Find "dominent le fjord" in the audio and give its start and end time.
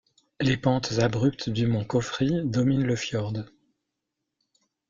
2.43-3.35